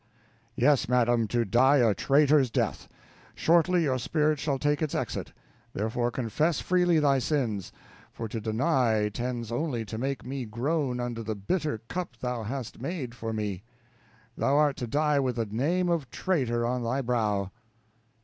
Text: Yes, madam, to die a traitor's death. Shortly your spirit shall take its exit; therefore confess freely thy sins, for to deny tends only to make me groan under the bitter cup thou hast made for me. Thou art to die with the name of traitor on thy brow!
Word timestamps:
Yes, 0.55 0.89
madam, 0.89 1.27
to 1.27 1.45
die 1.45 1.77
a 1.77 1.93
traitor's 1.93 2.49
death. 2.49 2.87
Shortly 3.35 3.83
your 3.83 3.99
spirit 3.99 4.39
shall 4.39 4.57
take 4.57 4.81
its 4.81 4.95
exit; 4.95 5.31
therefore 5.73 6.09
confess 6.09 6.59
freely 6.59 6.97
thy 6.97 7.19
sins, 7.19 7.71
for 8.11 8.27
to 8.27 8.41
deny 8.41 9.09
tends 9.09 9.51
only 9.51 9.85
to 9.85 9.99
make 9.99 10.25
me 10.25 10.45
groan 10.45 10.99
under 10.99 11.21
the 11.21 11.35
bitter 11.35 11.77
cup 11.87 12.17
thou 12.17 12.41
hast 12.41 12.81
made 12.81 13.13
for 13.13 13.31
me. 13.31 13.61
Thou 14.35 14.55
art 14.57 14.77
to 14.77 14.87
die 14.87 15.19
with 15.19 15.35
the 15.35 15.45
name 15.45 15.87
of 15.87 16.09
traitor 16.09 16.65
on 16.65 16.81
thy 16.83 17.01
brow! 17.03 17.51